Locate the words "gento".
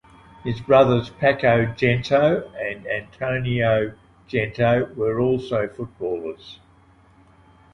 1.73-2.49, 4.27-4.95